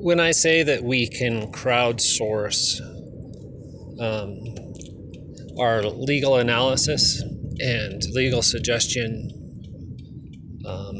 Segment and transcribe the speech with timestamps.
[0.00, 2.80] when I say that we can crowdsource
[4.00, 4.40] um,
[5.58, 7.20] our legal analysis
[7.58, 9.30] and legal suggestion,
[10.66, 10.94] um,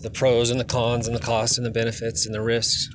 [0.00, 2.88] the pros and the cons and the costs and the benefits and the risks,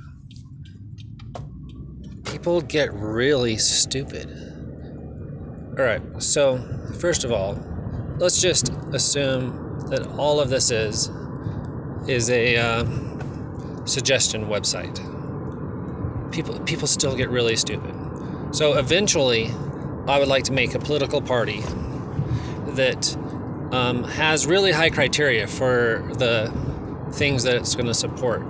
[2.25, 4.27] people get really stupid.
[5.77, 6.59] All right, so
[6.99, 7.53] first of all,
[8.17, 11.09] let's just assume that all of this is
[12.07, 12.83] is a uh,
[13.89, 14.99] suggestion website.
[16.31, 17.95] People people still get really stupid.
[18.55, 19.51] So eventually,
[20.07, 21.61] I would like to make a political party
[22.75, 23.15] that
[23.71, 26.51] um, has really high criteria for the
[27.13, 28.41] things that it's going to support,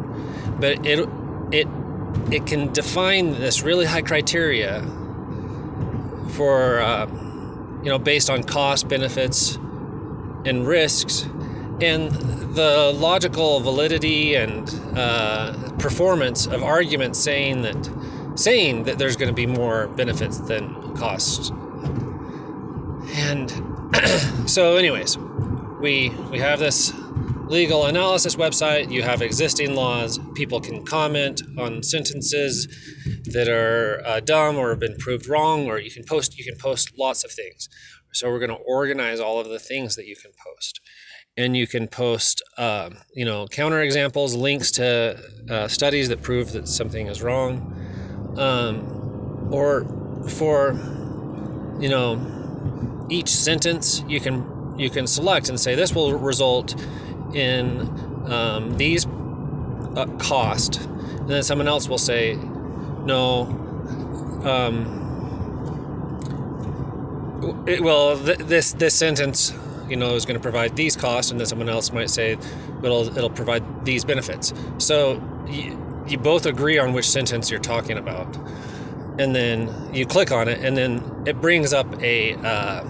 [0.59, 1.07] but it
[1.51, 1.67] it
[2.31, 4.81] it can define this really high criteria
[6.27, 9.55] for uh, you know based on cost, benefits,
[10.45, 11.25] and risks,
[11.81, 12.11] and
[12.55, 17.89] the logical validity and uh, performance of arguments saying that
[18.35, 21.51] saying that there's going to be more benefits than costs.
[23.15, 23.51] And
[24.49, 25.17] so, anyways,
[25.81, 26.93] we we have this
[27.47, 28.91] legal analysis website.
[28.91, 30.19] You have existing laws.
[30.35, 32.67] People can comment on sentences
[33.25, 36.37] that are uh, dumb or have been proved wrong, or you can post.
[36.37, 37.67] You can post lots of things.
[38.13, 40.81] So we're going to organize all of the things that you can post,
[41.39, 45.17] and you can post, uh, you know, counterexamples, links to
[45.49, 47.63] uh, studies that prove that something is wrong.
[48.35, 48.85] Um,
[49.49, 49.85] or
[50.27, 50.79] for
[51.79, 52.21] you know
[53.09, 54.45] each sentence you can
[54.77, 56.75] you can select and say this will result
[57.33, 57.89] in
[58.25, 59.07] um, these
[59.95, 60.79] uh, cost.
[61.25, 62.37] And then someone else will say
[63.05, 63.49] no
[64.43, 64.87] um,
[67.81, 69.53] well th- this this sentence
[69.89, 72.37] you know is going to provide these costs and then someone else might say
[72.83, 74.53] it'll it'll provide these benefits.
[74.79, 78.37] So you, you both agree on which sentence you're talking about.
[79.19, 82.83] And then you click on it and then it brings up a uh,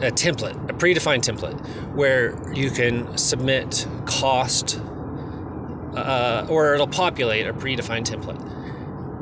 [0.00, 1.60] a template a predefined template
[1.94, 4.80] where you can submit cost
[5.96, 8.40] uh, or it'll populate a predefined template.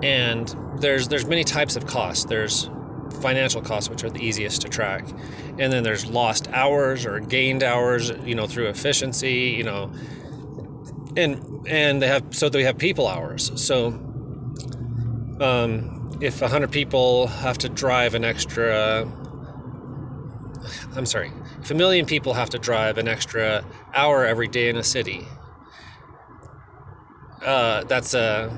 [0.03, 2.71] And there's there's many types of costs there's
[3.19, 5.15] financial costs which are the easiest to track.
[5.59, 9.91] And then there's lost hours or gained hours you know through efficiency you know.
[11.17, 13.51] And and they have so they have people hours.
[13.61, 14.01] So
[15.41, 15.91] um,
[16.21, 19.09] if 100 people have to drive an extra
[20.97, 23.65] i'm sorry if a million people have to drive an extra
[23.95, 25.29] hour every day in a city
[27.45, 28.51] uh, that's a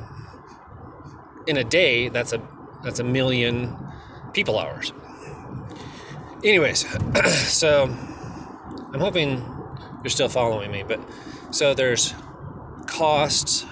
[1.47, 2.41] in a day that's a
[2.83, 3.90] that's a million
[4.33, 4.93] people hours.
[6.43, 6.87] Anyways
[7.49, 7.95] so
[8.95, 9.45] i'm hoping
[10.03, 11.05] you're still following me but
[11.51, 12.15] so there's
[12.87, 13.67] costs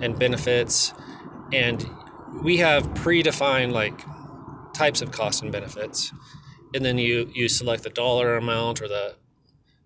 [0.00, 0.94] and benefits
[1.52, 1.90] and
[2.42, 4.06] we have predefined like
[4.72, 6.12] types of costs and benefits
[6.74, 9.16] and then you you select the dollar amount or the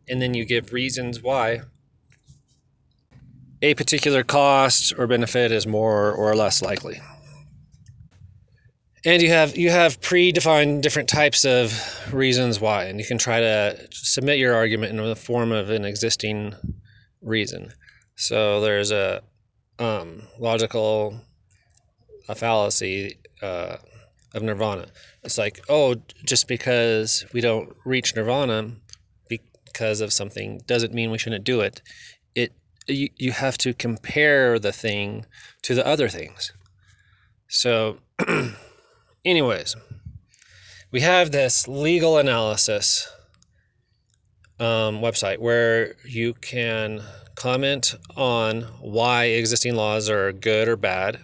[0.09, 1.61] and then you give reasons why
[3.63, 7.01] a particular cost or benefit is more or less likely
[9.05, 11.73] and you have you have predefined different types of
[12.13, 15.85] reasons why and you can try to submit your argument in the form of an
[15.85, 16.55] existing
[17.21, 17.73] reason.
[18.17, 19.23] So there's a
[19.79, 21.21] um, logical
[22.29, 23.77] a fallacy uh,
[24.35, 24.87] of nirvana.
[25.23, 28.73] It's like oh just because we don't reach nirvana
[29.29, 31.83] because of something doesn't mean we shouldn't do it.
[32.35, 32.53] It
[32.87, 35.27] you, you have to compare the thing
[35.63, 36.53] to the other things.
[37.49, 37.99] So
[39.25, 39.77] anyways
[40.93, 43.09] we have this legal analysis
[44.61, 47.03] um, website where you can
[47.35, 51.19] comment on why existing laws are good or bad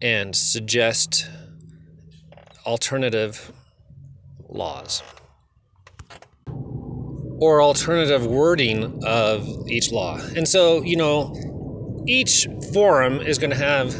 [0.00, 1.28] and suggest
[2.64, 3.52] alternative
[4.48, 5.02] laws
[7.40, 10.18] or alternative wording of each law.
[10.36, 11.34] And so, you know,
[12.06, 13.94] each forum is going to have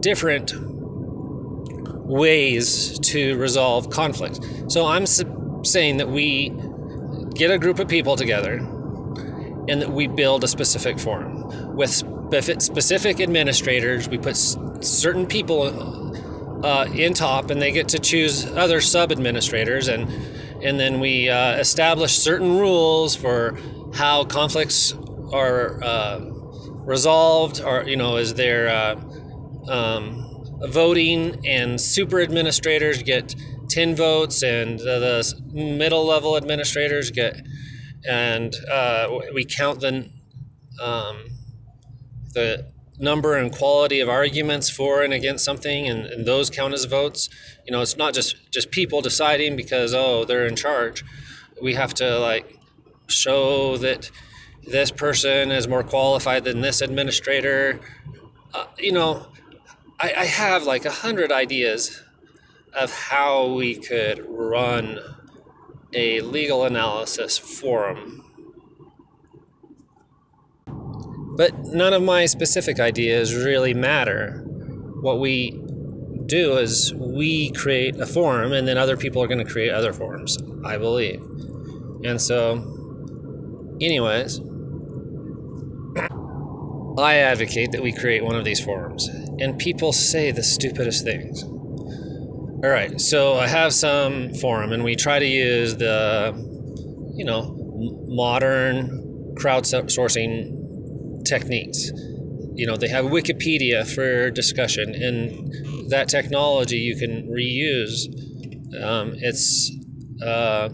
[0.00, 0.52] different
[2.12, 4.40] ways to resolve conflict.
[4.68, 6.52] So I'm su- saying that we
[7.34, 8.54] get a group of people together
[9.68, 11.44] and that we build a specific forum
[11.76, 12.02] with
[12.60, 14.08] specific administrators.
[14.08, 14.36] We put
[14.82, 15.72] certain people
[16.64, 20.08] uh, in top and they get to choose other sub administrators and
[20.62, 23.56] and then we uh, establish certain rules for
[23.92, 24.94] how conflicts
[25.32, 26.20] are uh,
[26.86, 28.96] resolved or you know is there uh,
[29.68, 30.21] um,
[30.68, 33.34] voting and super administrators get
[33.68, 37.40] 10 votes and the, middle level administrators get
[38.08, 40.08] and uh, we count the
[40.80, 41.24] um,
[42.34, 46.84] the number and quality of arguments for and against something, and, and those count as
[46.84, 47.28] votes.
[47.66, 51.04] You know, it's not just just people deciding because oh they're in charge.
[51.60, 52.58] We have to like
[53.08, 54.10] show that
[54.66, 57.80] this person is more qualified than this administrator.
[58.54, 59.26] Uh, you know,
[60.02, 62.02] I, I have like a hundred ideas
[62.74, 64.98] of how we could run
[65.92, 68.18] a legal analysis forum.
[71.36, 74.42] But none of my specific ideas really matter.
[75.02, 75.50] What we
[76.26, 79.92] do is we create a forum and then other people are going to create other
[79.92, 81.22] forums, I believe.
[82.04, 82.54] And so,
[83.80, 84.40] anyways,
[86.98, 89.08] I advocate that we create one of these forums.
[89.40, 91.42] And people say the stupidest things.
[91.42, 96.32] All right, so I have some forum and we try to use the,
[97.16, 97.56] you know,
[98.06, 101.90] modern crowdsourcing techniques.
[102.54, 108.06] You know, they have Wikipedia for discussion, and that technology you can reuse.
[108.80, 109.72] Um, it's
[110.22, 110.68] uh,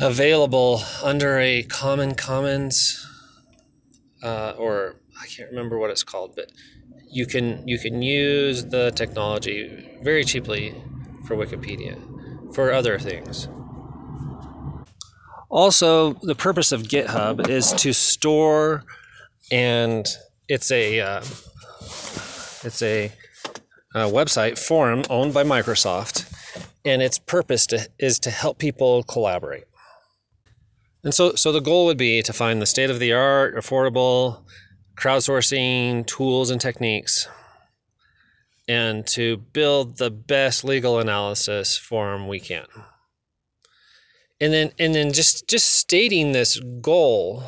[0.00, 3.04] available under a Common Commons,
[4.22, 6.52] uh, or I can't remember what it's called, but
[7.10, 10.74] you can you can use the technology very cheaply
[11.26, 11.96] for Wikipedia
[12.54, 13.48] for other things.
[15.48, 18.82] Also, the purpose of GitHub is to store,
[19.50, 20.06] and
[20.48, 21.20] it's a uh,
[22.64, 23.12] it's a,
[23.94, 26.30] a website forum owned by Microsoft,
[26.84, 29.64] and its purpose to, is to help people collaborate.
[31.04, 34.42] And so, so the goal would be to find the state of the art, affordable
[34.96, 37.28] crowdsourcing tools and techniques,
[38.68, 42.66] and to build the best legal analysis forum we can.
[44.40, 47.42] And then, and then just just stating this goal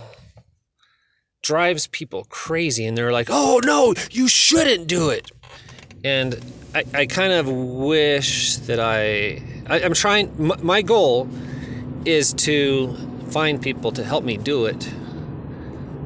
[1.43, 5.31] drives people crazy, and they're like, "Oh no, you shouldn't do it."
[6.05, 6.41] And
[6.75, 10.33] I, I kind of wish that I, I am trying.
[10.63, 11.29] My goal
[12.05, 12.97] is to
[13.31, 14.91] find people to help me do it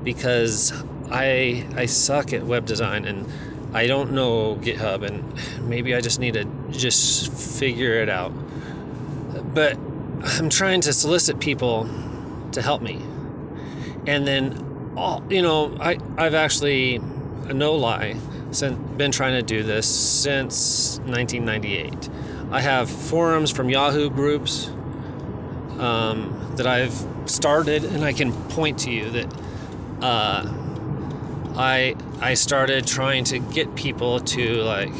[0.02, 0.72] because
[1.12, 3.26] I I suck at web design and
[3.74, 8.32] I don't know GitHub and maybe I just need to just figure it out.
[9.54, 9.76] But
[10.24, 11.88] I'm trying to solicit people
[12.52, 13.00] to help me.
[14.06, 16.98] And then all you know, I I've actually
[17.52, 18.16] no lie
[18.96, 22.10] been trying to do this since 1998.
[22.50, 24.68] I have forums from Yahoo groups
[25.78, 26.94] um, that I've
[27.24, 29.34] started, and I can point to you that
[30.02, 30.52] uh,
[31.56, 34.92] I I started trying to get people to like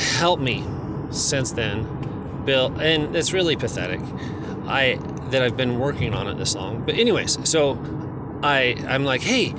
[0.00, 0.64] help me
[1.10, 4.00] since then, Bill, and it's really pathetic.
[4.66, 4.98] I
[5.30, 6.84] that I've been working on it this long.
[6.84, 7.78] But anyways, so
[8.42, 9.54] I I'm like, hey,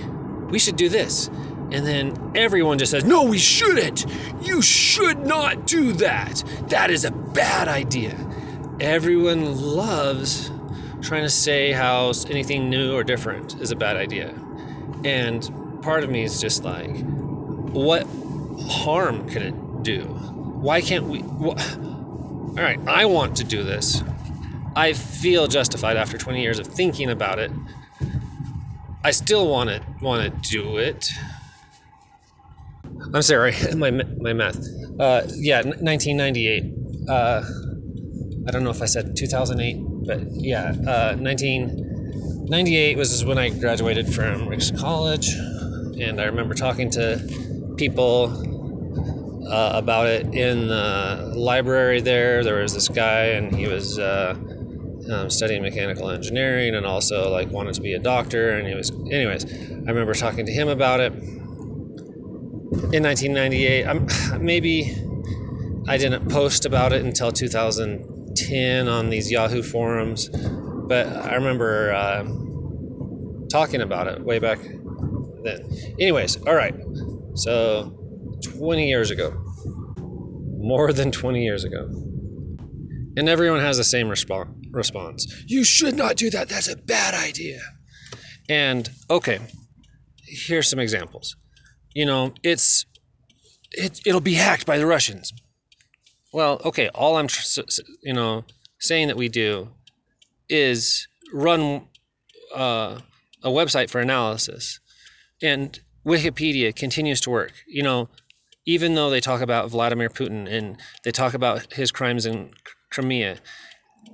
[0.49, 1.29] we should do this.
[1.71, 4.05] And then everyone just says, No, we shouldn't.
[4.41, 6.43] You should not do that.
[6.69, 8.17] That is a bad idea.
[8.79, 10.51] Everyone loves
[11.01, 14.33] trying to say how anything new or different is a bad idea.
[15.03, 15.49] And
[15.81, 17.05] part of me is just like,
[17.73, 18.09] what
[18.57, 20.15] harm could it do?
[20.59, 21.25] Why can't we?
[21.41, 21.57] Wh-
[22.57, 24.03] All right, I want to do this.
[24.75, 27.53] I feel justified after 20 years of thinking about it.
[29.03, 31.09] I still want to want to do it.
[33.13, 34.59] I'm sorry, my my math.
[34.99, 36.65] Uh, yeah, 1998.
[37.07, 37.41] Uh,
[38.47, 41.15] I don't know if I said 2008, but yeah, uh,
[42.49, 49.73] 1998 was when I graduated from Ricks College, and I remember talking to people uh,
[49.75, 52.43] about it in the library there.
[52.43, 54.33] There was this guy, and he was uh,
[55.11, 58.57] um, studying mechanical engineering, and also like wanted to be a doctor.
[58.57, 63.85] And he was, anyways, I remember talking to him about it in 1998.
[63.85, 64.07] I'm,
[64.43, 64.97] maybe
[65.87, 70.31] I didn't post about it until 2010 on these Yahoo forums,
[70.89, 72.23] but I remember uh,
[73.49, 74.59] talking about it way back
[75.43, 75.69] then.
[75.99, 76.73] Anyways, all right.
[77.35, 77.95] So
[78.57, 79.31] 20 years ago,
[80.57, 81.87] more than 20 years ago.
[83.17, 85.43] And everyone has the same resp- response.
[85.47, 86.49] You should not do that.
[86.49, 87.59] That's a bad idea.
[88.49, 89.39] And okay,
[90.25, 91.35] here's some examples.
[91.93, 92.85] You know, it's
[93.71, 95.33] it, it'll be hacked by the Russians.
[96.33, 97.27] Well, okay, all I'm
[98.01, 98.43] you know
[98.79, 99.69] saying that we do
[100.49, 101.87] is run
[102.55, 102.99] uh,
[103.43, 104.79] a website for analysis,
[105.41, 107.53] and Wikipedia continues to work.
[107.67, 108.09] You know,
[108.65, 112.51] even though they talk about Vladimir Putin and they talk about his crimes in
[112.91, 113.37] Crimea,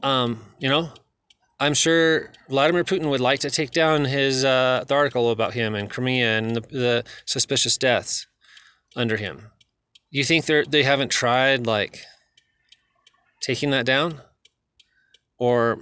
[0.03, 0.89] um, you know,
[1.59, 5.75] I'm sure Vladimir Putin would like to take down his uh, the article about him
[5.75, 8.27] and Crimea and the, the suspicious deaths
[8.95, 9.51] under him.
[10.11, 12.03] You think they they haven't tried like
[13.41, 14.21] taking that down?
[15.37, 15.79] Or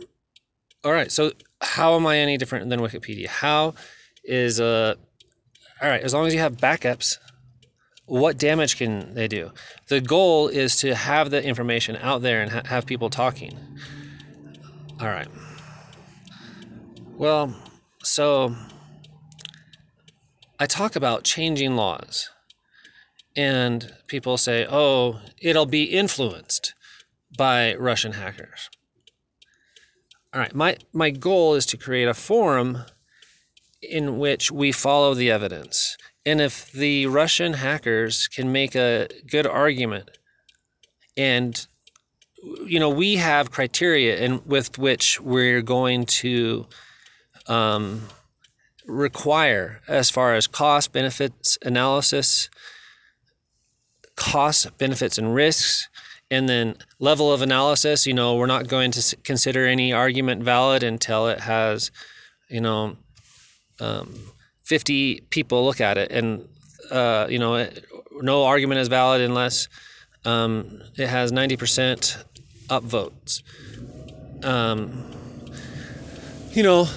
[0.84, 3.28] all right, so how am I any different than Wikipedia?
[3.28, 3.75] How
[4.24, 4.96] is uh
[5.82, 7.18] all right, as long as you have backups,
[8.06, 9.52] what damage can they do?
[9.90, 13.58] The goal is to have the information out there and ha- have people talking.
[15.00, 15.28] All right.
[17.18, 17.56] Well,
[18.04, 18.56] so
[20.60, 22.30] I talk about changing laws,
[23.36, 26.74] and people say, oh, it'll be influenced
[27.38, 28.70] by Russian hackers.
[30.34, 32.80] All right, my, my goal is to create a forum
[33.82, 35.98] in which we follow the evidence.
[36.25, 40.10] And if the Russian hackers can make a good argument
[41.16, 41.68] and
[42.66, 46.66] you know we have criteria in with which we're going to
[47.48, 48.02] um,
[48.86, 52.50] require as far as cost benefits analysis
[54.16, 55.88] cost benefits and risks
[56.32, 60.84] and then level of analysis you know we're not going to consider any argument valid
[60.84, 61.92] until it has
[62.50, 62.96] you know
[63.80, 64.13] um,
[64.63, 66.12] 50 people look at it.
[66.12, 66.48] And
[66.92, 67.70] uh, you know
[68.22, 69.68] no argument is valid unless
[70.25, 72.24] um, it has 90%
[72.68, 73.42] upvotes.
[74.44, 75.12] Um,
[76.51, 76.88] you know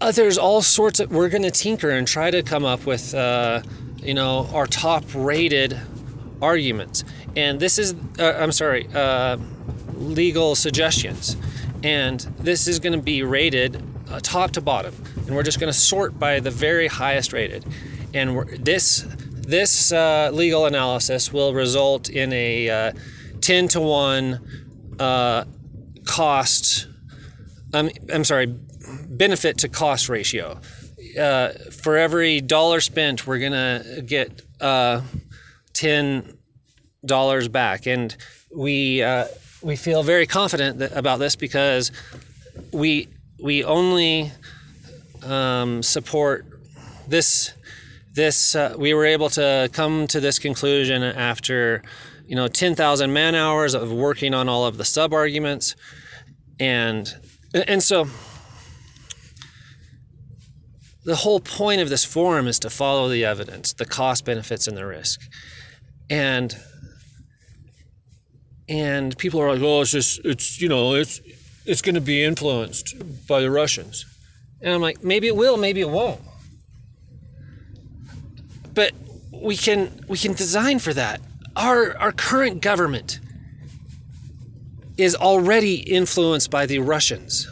[0.00, 3.14] uh, there's all sorts of we're going to tinker and try to come up with
[3.14, 3.62] uh,
[3.98, 5.78] you know our top rated
[6.40, 7.04] arguments
[7.36, 9.36] and this is uh, i'm sorry uh,
[9.94, 11.36] legal suggestions.
[11.84, 14.94] And this is going to be rated uh, top to bottom.
[15.26, 17.64] And we're just going to sort by the very highest rated.
[18.14, 19.04] And this
[19.44, 22.92] this uh, legal analysis will result in a
[23.40, 24.98] 10 to 1
[26.04, 26.88] cost
[27.74, 28.46] um, i'm sorry
[29.08, 30.60] benefit to cost ratio.
[31.18, 35.00] Uh, for every dollar spent, we're gonna get uh,
[35.72, 36.38] ten
[37.04, 38.16] dollars back, and
[38.54, 39.26] we uh,
[39.62, 41.92] we feel very confident that, about this because
[42.72, 43.08] we
[43.42, 44.30] we only
[45.24, 46.46] um, support
[47.08, 47.52] this
[48.14, 51.82] this uh, we were able to come to this conclusion after
[52.26, 55.74] you know 10,000 man hours of working on all of the sub arguments
[56.60, 57.14] and
[57.54, 58.06] and so
[61.04, 64.76] the whole point of this forum is to follow the evidence, the cost, benefits, and
[64.76, 65.20] the risk.
[66.08, 66.56] And
[68.72, 71.20] and people are like, oh, it's just it's you know it's
[71.66, 72.94] it's going to be influenced
[73.28, 74.06] by the Russians,
[74.62, 76.22] and I'm like, maybe it will, maybe it won't.
[78.74, 78.92] But
[79.42, 81.20] we can we can design for that.
[81.54, 83.20] Our our current government
[84.96, 87.46] is already influenced by the Russians.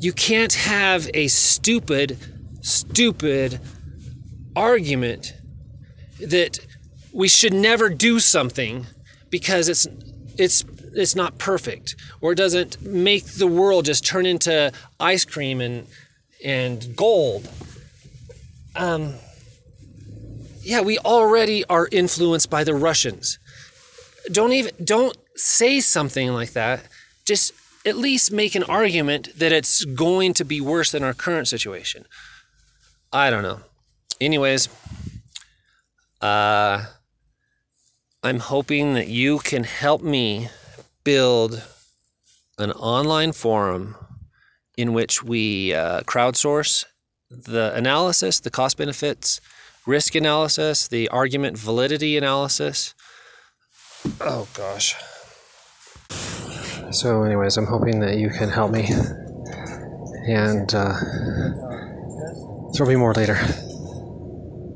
[0.00, 2.18] You can't have a stupid,
[2.62, 3.60] stupid
[4.56, 5.34] argument
[6.20, 6.58] that
[7.12, 8.86] we should never do something
[9.30, 9.86] because it's
[10.38, 15.60] it's it's not perfect or it doesn't make the world just turn into ice cream
[15.60, 15.86] and
[16.44, 17.48] and gold.
[18.76, 19.14] Um,
[20.62, 23.38] yeah, we already are influenced by the Russians.
[24.32, 26.82] Don't even don't say something like that.
[27.24, 27.52] Just
[27.86, 32.04] at least make an argument that it's going to be worse than our current situation.
[33.12, 33.60] I don't know.
[34.20, 34.68] Anyways,
[36.20, 36.84] uh,
[38.22, 40.50] I'm hoping that you can help me
[41.04, 41.62] build
[42.58, 43.96] an online forum
[44.76, 46.84] in which we uh, crowdsource
[47.30, 49.40] the analysis, the cost benefits,
[49.86, 52.94] risk analysis, the argument validity analysis.
[54.20, 54.96] Oh gosh.
[56.90, 58.88] So, anyways, I'm hoping that you can help me.
[60.26, 60.94] And uh,
[62.74, 63.38] there'll be more later.